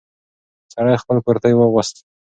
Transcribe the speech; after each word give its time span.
سړی 0.73 0.95
خپل 1.01 1.17
کورتۍ 1.25 1.53
واغوست. 1.55 1.95